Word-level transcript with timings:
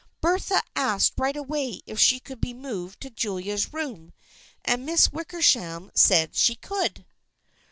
Bertha 0.19 0.63
asked 0.75 1.13
right 1.17 1.35
away 1.35 1.81
if 1.85 1.99
she 1.99 2.19
could 2.19 2.41
be 2.41 2.55
moved 2.55 3.01
to 3.01 3.11
Julia's 3.11 3.71
room, 3.71 4.13
and 4.65 4.83
Miss 4.83 5.11
Wickersham 5.11 5.91
said 5.93 6.35
she 6.35 6.55
could." 6.55 7.05